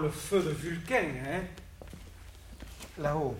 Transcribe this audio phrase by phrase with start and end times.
[0.00, 1.40] le feu de Vulcain, hein,
[2.98, 3.36] là-haut.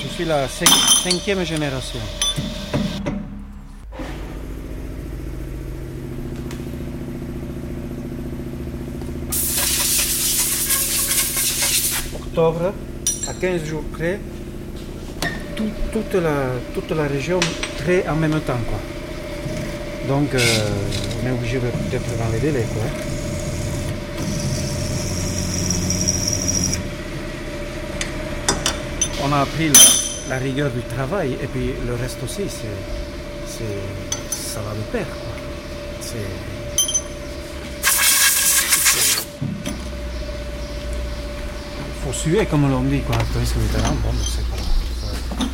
[0.00, 2.00] Je suis la cin- cinquième génération.
[12.14, 12.72] Octobre,
[13.28, 14.18] à 15 jours près,
[15.56, 17.40] tout- toute, la, toute la région
[17.78, 18.60] traite en même temps.
[18.68, 18.78] Quoi.
[20.08, 20.38] Donc, euh,
[21.22, 21.58] on est obligé
[21.90, 22.66] d'être dans les délais.
[22.72, 23.07] Quoi.
[29.28, 29.70] On a appris
[30.28, 33.64] la, rigueur du travail et puis le reste aussi, c'est,
[34.30, 35.06] ça va de pair.
[36.00, 36.16] C'est,
[42.04, 43.16] faut suer comme on dit quoi.
[43.16, 44.56] Maintenant, bon, c'est pas.
[44.56, 45.48] ça-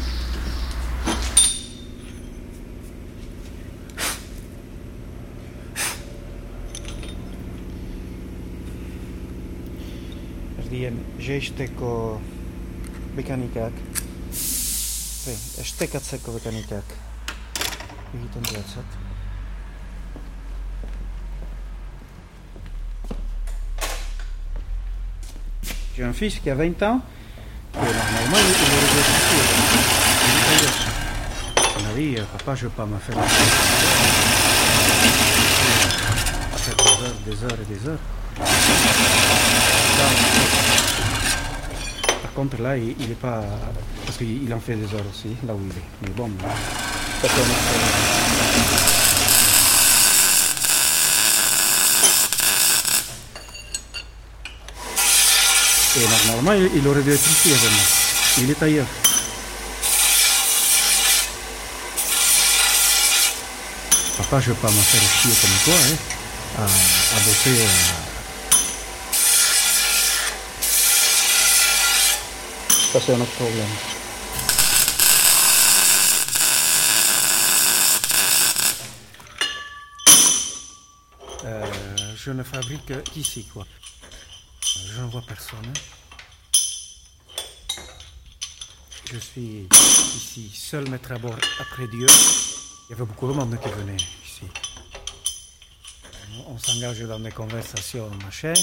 [25.96, 27.00] j'ai un fils qui a 20 ans,
[27.74, 28.64] et normalement il est
[31.78, 33.16] On a dit, papa, je ne pas me faire
[36.64, 37.98] des heures, des heures et des heures.
[42.34, 43.44] Contre, là, il n'est pas.
[44.04, 45.84] Parce qu'il il en fait des heures aussi, là où il est.
[46.02, 46.28] Mais bon,
[55.96, 57.70] Et normalement, il, aurait dû être ici avec.
[58.38, 58.86] Il est ailleurs.
[64.18, 65.96] Papa, je veux pas me faire chier comme toi, hein,
[66.58, 67.62] à, à bosser.
[67.62, 68.03] à-
[81.44, 81.66] Euh,
[82.16, 83.66] je ne fabrique qu'ici, quoi.
[84.62, 85.72] Je ne vois personne.
[89.12, 89.68] Je suis
[90.16, 92.06] ici, seul maître à bord après Dieu.
[92.06, 94.44] Il y avait beaucoup de monde qui venait ici.
[96.46, 98.54] On s'engage dans des conversations, machin.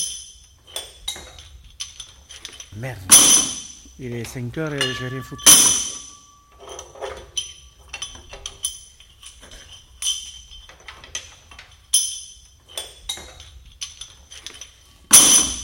[2.78, 3.41] Merde.
[4.00, 5.44] Il est 5 heures et j'ai rien foutu.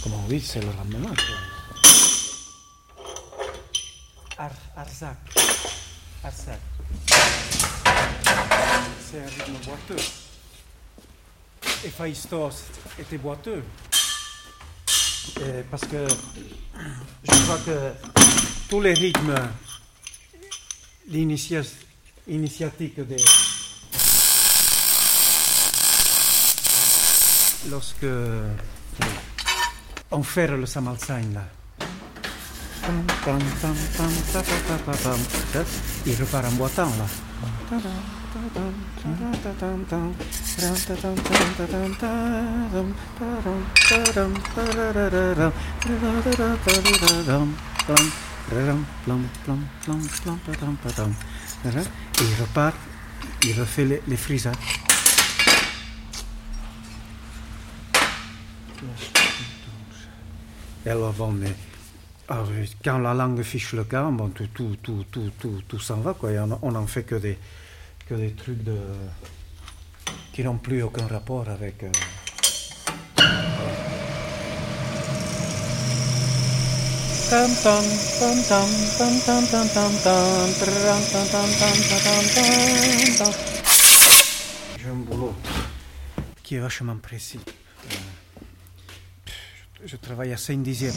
[0.03, 1.13] Comme on dit, c'est le lendemain.
[4.37, 5.17] Ar Arzac.
[6.23, 6.59] Arzac.
[9.09, 10.03] C'est un rythme boiteux.
[11.83, 12.65] Héphaïstos
[12.99, 13.63] était boiteux.
[15.41, 16.07] Et parce que
[17.23, 18.16] je crois que
[18.69, 19.35] tous les rythmes
[22.27, 23.23] initiatiques des
[27.69, 28.05] lorsque
[30.11, 31.45] on fait le samalsain là.
[36.05, 37.05] Il repart en boitant là.
[52.19, 52.75] Et il repart,
[53.43, 54.55] il refait les, les frisades.
[60.85, 61.53] Et alors, bon, mais
[62.29, 62.43] ah
[62.83, 66.13] quand la langue fiche le camp, bon, tout, tout, tout, tout, tout, tout s'en va,
[66.13, 66.29] quoi.
[66.31, 67.37] On, on en fait que des,
[68.07, 68.77] que des trucs de,
[70.31, 71.83] qui n'ont plus aucun rapport avec.
[71.83, 71.91] euh,
[84.79, 85.33] J'ai un boulot
[86.41, 87.39] qui est vachement précis.
[87.45, 87.95] Euh,
[89.85, 90.93] Je travaille à 5 dixièmes.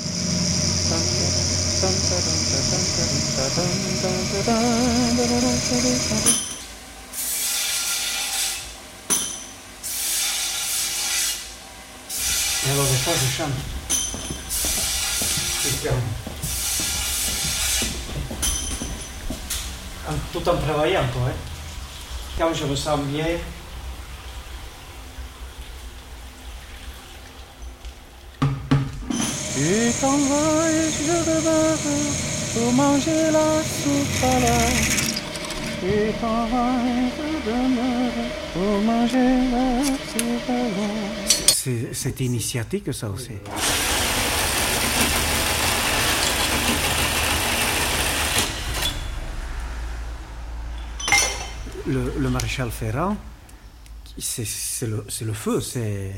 [12.62, 13.79] Et alors, fois, je chante.
[15.82, 15.94] Et quand-
[20.08, 21.22] en- tout en travaillant, quoi.
[21.28, 21.34] hein.
[22.38, 22.66] Quand je
[29.54, 31.78] Tu t'en vas et je demeure
[32.54, 34.58] pour manger la soupe à la.
[35.80, 38.18] Tu t'en vas et je demeure
[38.54, 40.88] pour manger la soupe à la.
[41.54, 43.32] C'est, c'est initiatique ça aussi.
[51.90, 53.16] Le, maréchal Ferrand,
[54.16, 54.46] c'est,
[54.86, 56.12] le, feu, c'est.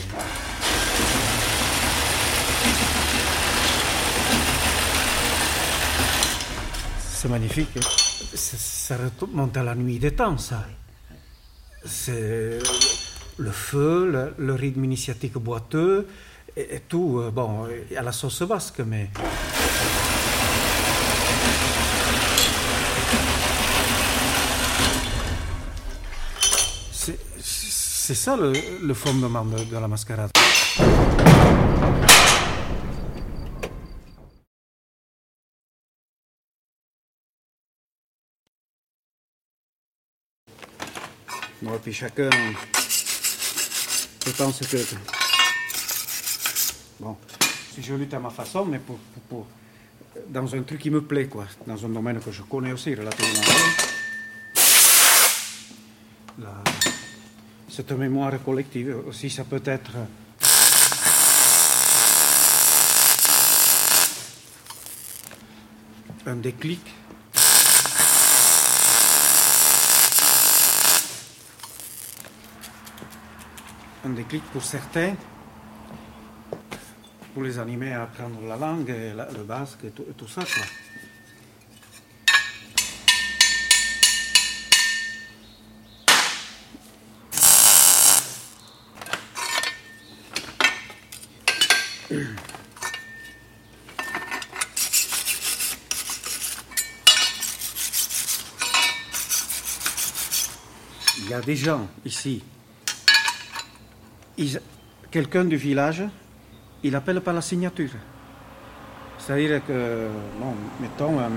[7.01, 7.69] C'est magnifique.
[7.77, 7.81] hein.
[8.35, 10.67] Ça, remonte à la nuit des temps, ça.
[11.85, 12.59] C'est
[13.39, 16.07] le feu, le, rythme initiatique boiteux,
[16.57, 17.19] et, et tout.
[17.21, 17.67] euh, Bon,
[17.97, 19.11] à la sauce basque, mais.
[26.93, 27.19] C'est
[28.15, 30.31] c'est ça le, fondement de, la mascarade.
[41.63, 42.29] Et puis chacun,
[44.37, 44.77] pense que,
[47.01, 47.17] bon,
[47.75, 49.47] si je lutte à ma façon, mais pour,
[50.29, 53.41] dans un truc qui me plaît, quoi, dans un domaine que je connais aussi relativement
[57.73, 59.93] cette mémoire collective aussi, ça peut être
[66.27, 66.81] un déclic.
[74.05, 75.15] Un déclic pour certains,
[77.33, 80.43] pour les animer à apprendre la langue, et le basque et tout, ça.
[101.45, 102.43] Des gens ici.
[105.11, 106.03] Quelqu'un du village,
[106.83, 107.91] il appelle par la signature.
[109.19, 110.09] C'est-à-dire que,
[110.81, 111.29] mettons, euh,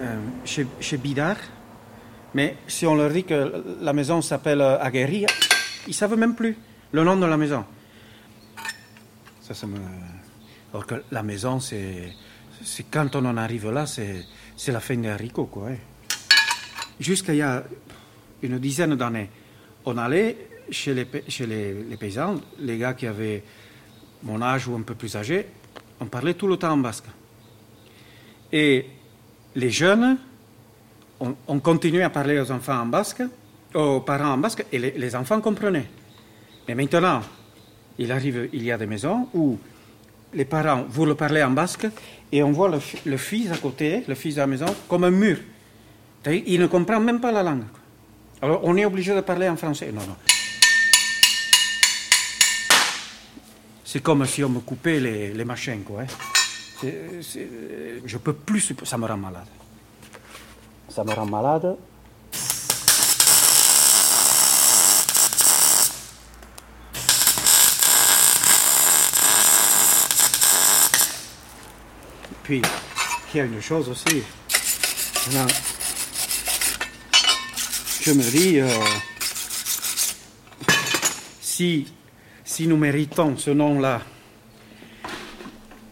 [0.00, 1.36] euh, chez, chez Bidar,
[2.34, 5.26] mais si on leur dit que la maison s'appelle euh, Aguerri,
[5.86, 6.56] ils ne savent même plus
[6.92, 7.64] le nom de la maison.
[9.40, 9.54] Ça.
[10.72, 12.14] Alors que la maison, c'est,
[12.90, 14.26] quand on en arrive là, c'est,
[14.68, 15.68] la fin des haricots, quoi.
[15.70, 15.76] hein.
[17.00, 17.32] Jusqu'à
[18.42, 19.28] une dizaine d'années,
[19.84, 20.36] on allait
[20.70, 21.04] chez, les,
[21.96, 23.42] paysans, les gars qui avaient
[24.22, 25.46] mon âge ou un peu plus âgés,
[26.00, 27.06] on parlait tout le temps en basque.
[28.52, 28.86] Et
[29.54, 30.18] les jeunes,
[31.20, 33.22] on, on continuait à parler aux enfants en basque,
[33.74, 35.86] aux parents en basque, et les, enfants comprenaient.
[36.66, 37.22] Mais maintenant,
[37.98, 39.58] il arrive, il y a des maisons où
[40.34, 41.86] les parents veulent parler en basque
[42.30, 45.10] et on voit le, le fils à côté, le fils de la maison, comme un
[45.10, 45.38] mur.
[46.26, 47.64] Il ne comprend même pas la langue.
[48.42, 49.90] Alors on est obligé de parler en français.
[49.92, 50.16] Non, non.
[53.84, 56.02] C'est comme si on me coupait les, les machins, quoi.
[56.02, 56.06] hein.
[57.22, 57.48] C'est-
[58.04, 59.46] je peux plus, ça me rend malade.
[60.88, 61.76] Ça me rend malade.
[72.42, 72.62] Puis,
[73.34, 74.22] il y a une chose aussi.
[75.34, 75.46] Là,
[78.08, 78.66] je me dis, euh,
[81.42, 81.86] si,
[82.42, 84.00] si nous méritons ce nom-là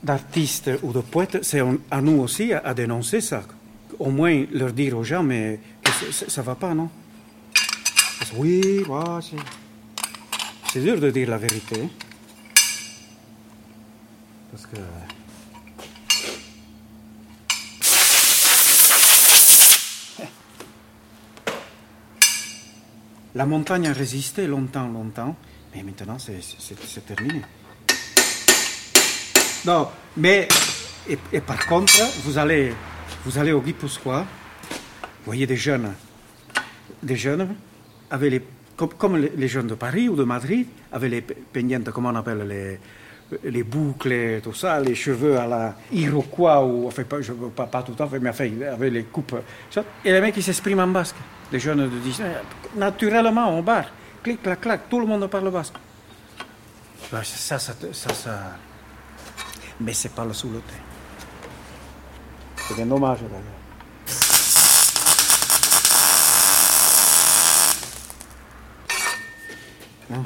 [0.02, 3.42] d'artiste ou de poète, c'est à nous aussi à, dénoncer ça.
[3.98, 5.60] Au moins leur dire aux gens, mais
[6.10, 6.88] ça va pas, non?
[8.36, 9.36] Oui, ouais, c'est...
[10.72, 11.82] C'est dur de dire la vérité.
[11.82, 11.88] hein.
[14.52, 14.76] Parce que...
[23.36, 25.36] La montagne a résisté longtemps, longtemps,
[25.74, 27.42] mais maintenant c'est- terminé.
[29.66, 30.48] Non, mais
[31.06, 31.92] et, par contre,
[32.24, 32.72] vous allez,
[33.26, 35.92] vous allez au Guipuscoa, vous voyez des jeunes,
[37.02, 37.54] des jeunes
[38.10, 38.42] avec les,
[38.76, 42.42] comme, les, jeunes de Paris ou de Madrid, avec les pe- pendientes, comment on appelle
[42.48, 42.78] les
[43.42, 48.06] les boucles, tout ça, les cheveux à la Iroquois, ou enfin, pas, pas, tout à
[48.06, 49.34] fait, mais enfin, avec les coupes.
[50.04, 51.16] Et les mecs, ils s'expriment en basque.
[51.52, 52.42] Les jeunes de 19
[52.76, 53.84] naturellement, on bar.
[54.22, 55.74] Clic, clac, clac, tout le monde parle basque.
[57.12, 58.38] Ouais, ça, ça, ça, ça...
[59.80, 60.74] Mais c'est pas le sous le thé.
[62.56, 63.42] C'est bien dommage d'ailleurs.
[70.10, 70.24] Non.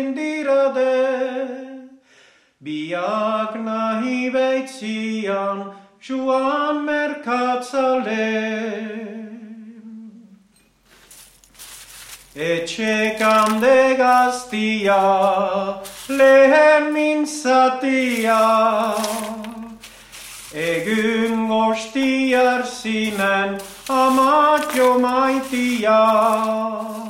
[0.00, 1.90] gindirade,
[2.62, 8.10] Biag nahi beitzian, Juan merkatzalem.
[12.36, 18.40] Etxe kande gaztia, lehen mintzatia,
[20.52, 27.09] Egun gostiar zinen, amatio maitia.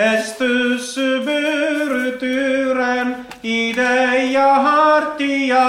[0.00, 3.08] Estus bürtyren
[3.42, 5.68] ide ja hartia.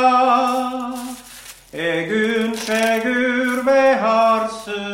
[1.74, 4.86] Egyn se gyrve harsu,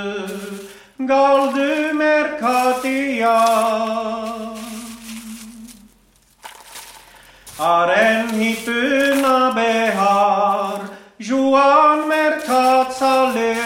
[0.99, 3.37] galdy merkatia.
[7.59, 10.81] Aren hituna behar,
[11.19, 13.57] juan merkatsale.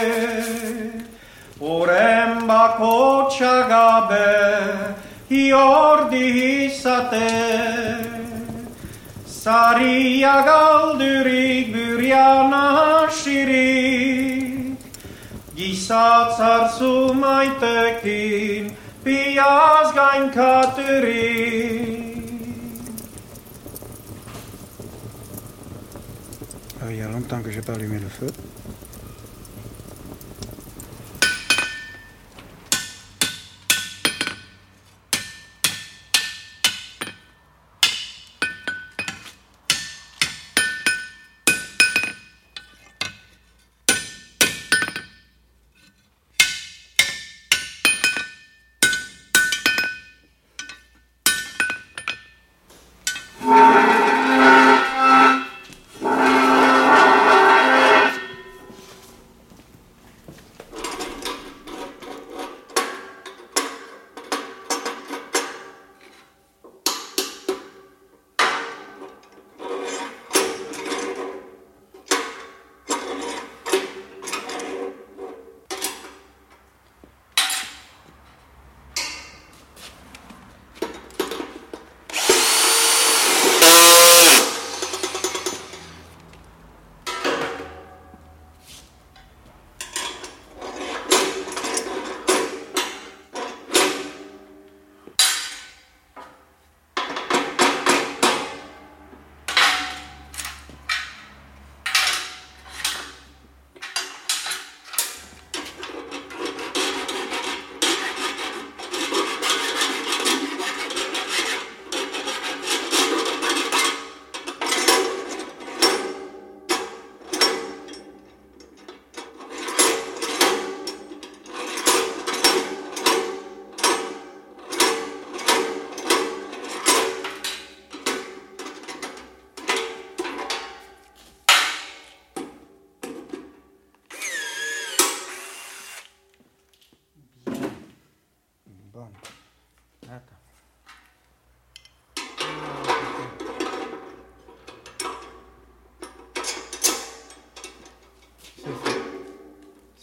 [1.62, 4.32] Orem bakotxagabe,
[6.12, 7.30] izate.
[9.26, 13.66] Saria galdurik burian asirik,
[15.56, 18.72] Gizatz hartzu maitekin,
[19.04, 21.42] Piaz gainkaturik.
[26.90, 28.28] Il y a longtemps que j'ai pas allumé le feu.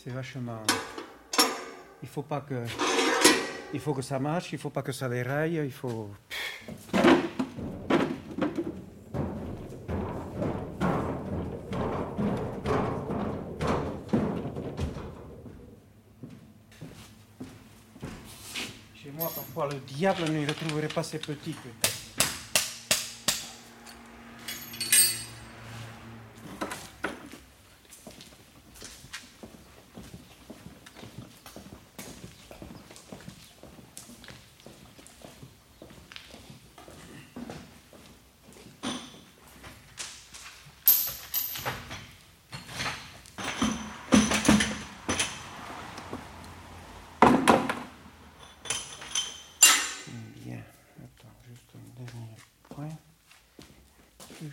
[0.09, 0.63] C'est vachement.
[2.03, 2.65] Il faut pas que.
[3.75, 6.11] Il faut que ça marche, il faut pas que ça déraille, il faut.
[18.95, 21.57] Chez moi, parfois, le diable ne retrouverait pas ses petits.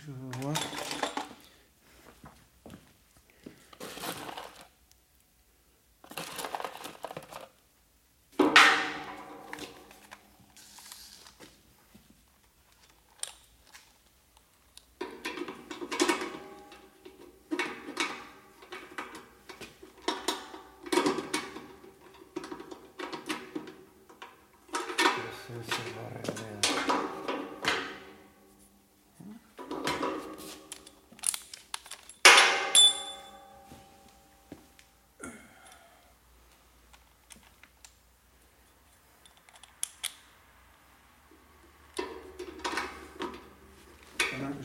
[0.06, 0.55] Je vois.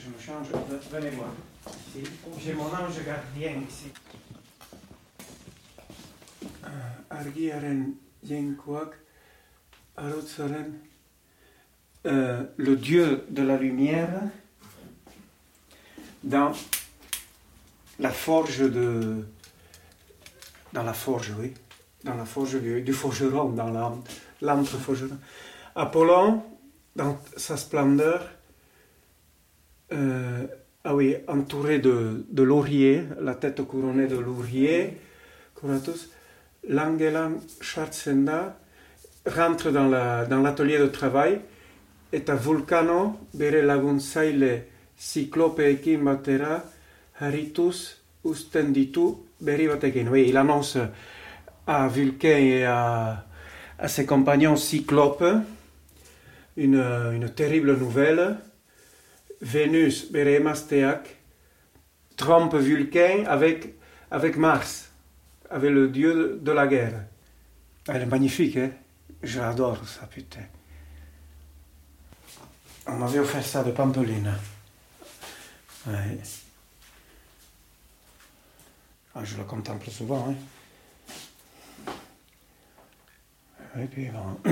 [0.04, 0.48] Je me change.
[0.92, 1.30] Venez voir.
[2.40, 3.92] J'ai mon ange gardien ici.
[7.10, 7.94] Argiaren
[8.24, 8.94] Yenkwak,
[9.98, 10.74] Arutsaren,
[12.06, 14.22] euh, le dieu de la lumière,
[16.24, 16.52] dans
[18.00, 19.28] la forge de.
[20.74, 21.54] Dans la forge, oui.
[22.04, 23.70] Dans la forge du, du forgeron, dans
[24.42, 25.18] l'antre forgeron.
[25.76, 26.44] Apollon,
[26.96, 28.28] dans sa splendeur,
[29.94, 30.46] euh,
[30.84, 34.98] ah oui, entouré de, de lauriers, la tête couronnée de lauriers,
[36.68, 38.58] l'Angelan Schatzenda
[39.26, 39.88] rentre dans
[40.42, 41.42] l'atelier dans de travail.
[42.14, 44.66] Et à Vulcano bere lagunzaile
[44.98, 46.64] cyclopeekin batera
[47.22, 50.08] haritus ustenditu beri batekin.
[50.12, 50.78] Oui, il annonce
[51.66, 53.26] à Vulcain et à,
[53.80, 55.24] à ses compagnons cyclopes
[56.58, 58.36] une, une terrible nouvelle
[59.42, 61.18] Vénus, Beremasteak,
[62.16, 63.76] trompe Vulcain avec,
[64.12, 64.92] avec Mars,
[65.50, 67.06] avec le dieu de la guerre.
[67.88, 68.72] Elle est magnifique, hein?
[69.24, 70.46] J'adore ça, putain.
[72.88, 74.34] On m'avait offert ça de Pampeline.
[75.88, 76.20] Ouais.
[79.14, 80.30] Ah, je la contemple souvent.
[80.30, 80.36] Hein.
[83.80, 84.10] Et puis,
[84.46, 84.52] il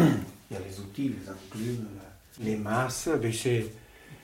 [0.52, 1.88] y a les outils, les enclumes,
[2.40, 3.10] les masses.
[3.22, 3.72] Ben c'est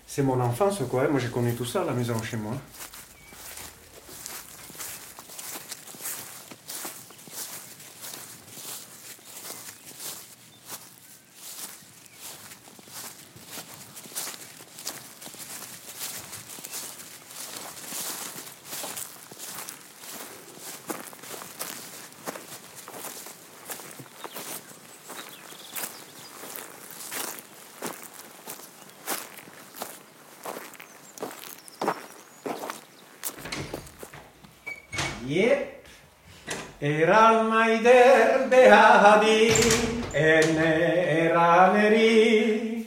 [0.08, 1.08] c'est mon enfance, quoi.
[1.08, 2.54] Moi, j'ai connu tout ça à la maison chez moi.
[35.28, 35.88] Yep.
[36.82, 39.50] Eran maider behadi,
[40.14, 40.74] ene
[41.26, 42.86] eraneri,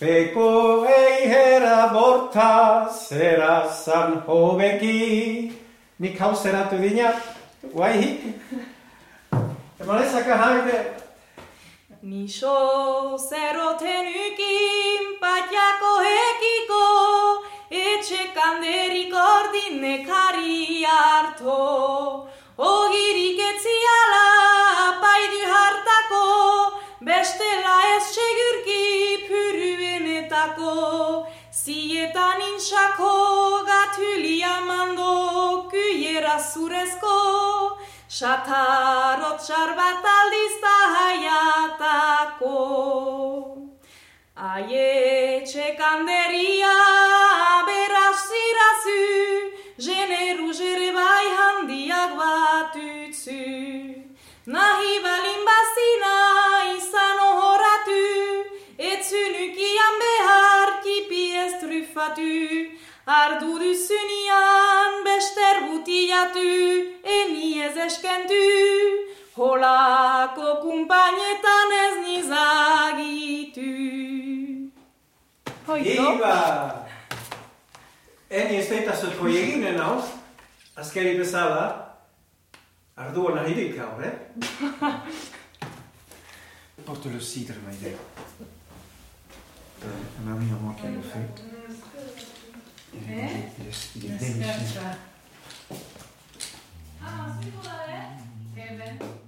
[0.00, 5.52] peko eihera borta, zera zan hobeki.
[6.00, 7.14] Nik hau zeratu dina,
[7.72, 8.20] guaihik.
[9.80, 10.78] Eman ezak ahaide.
[12.02, 16.85] Niso zeroten ukin, patiako hekiko,
[18.36, 21.60] kande rikordin ekari harto.
[22.58, 24.26] Ogirik etziala
[24.88, 26.26] apai du hartako,
[27.08, 28.84] bestela ez segurki
[29.28, 30.74] pyruenetako.
[31.62, 33.14] Zietan intxako
[33.70, 35.14] gatulia mando,
[35.70, 37.16] kuiera zurezko,
[38.16, 42.54] Satarot txar bat aldizta haiatako.
[44.52, 46.95] Aie txekanderia
[48.82, 53.42] txekanderia Generu jere bai handiak bat utzu.
[54.46, 56.14] Nahi balin bazina
[56.76, 58.04] izan ohoratu,
[58.78, 62.36] etzunukian behar kipi ez trufatu.
[63.06, 66.48] Ardu duzunian bester butiatu,
[67.18, 68.40] eni ez eskentu.
[69.36, 73.70] Holako kumpainetan ez nizagitu.
[75.68, 76.75] Iba!
[78.36, 79.94] En ez da itazotko eginen hau,
[80.76, 81.62] azkari bezala,
[83.00, 84.12] ardoa nahirik hau, eh?
[86.84, 87.94] Porte le cidre, maide.
[90.24, 91.42] Ma mère, à moi qui le fait.
[92.92, 94.98] Il est, il est, il est démissionnaire.
[97.02, 97.72] Ah, c'est pour la
[98.56, 99.25] Eh ben.